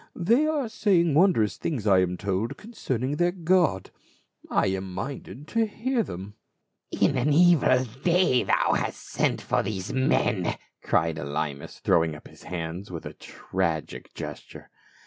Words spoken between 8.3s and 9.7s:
hast thou sent for